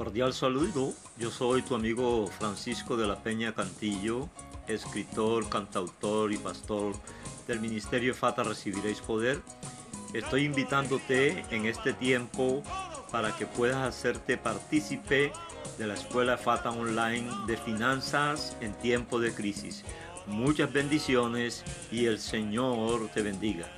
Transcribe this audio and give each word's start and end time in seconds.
Cordial 0.00 0.32
saludo, 0.32 0.94
yo 1.18 1.30
soy 1.30 1.60
tu 1.60 1.74
amigo 1.74 2.26
Francisco 2.26 2.96
de 2.96 3.06
la 3.06 3.22
Peña 3.22 3.52
Cantillo, 3.52 4.30
escritor, 4.66 5.50
cantautor 5.50 6.32
y 6.32 6.38
pastor 6.38 6.94
del 7.46 7.60
Ministerio 7.60 8.14
Fata 8.14 8.42
Recibiréis 8.42 9.02
Poder. 9.02 9.42
Estoy 10.14 10.44
invitándote 10.44 11.44
en 11.50 11.66
este 11.66 11.92
tiempo 11.92 12.62
para 13.12 13.36
que 13.36 13.44
puedas 13.44 13.86
hacerte 13.86 14.38
partícipe 14.38 15.34
de 15.76 15.86
la 15.86 15.92
Escuela 15.92 16.38
Fata 16.38 16.70
Online 16.70 17.28
de 17.46 17.58
Finanzas 17.58 18.56
en 18.62 18.72
tiempo 18.72 19.20
de 19.20 19.34
crisis. 19.34 19.84
Muchas 20.26 20.72
bendiciones 20.72 21.62
y 21.92 22.06
el 22.06 22.20
Señor 22.20 23.10
te 23.12 23.20
bendiga. 23.20 23.70